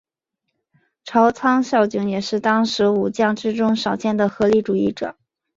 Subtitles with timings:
[1.03, 5.15] 朝仓孝景也是当时武将之中少见的合理主义者。